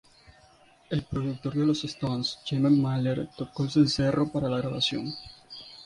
[0.89, 5.13] El productor de los Stones, Jimmy Miller, tocó el cencerro para la grabación.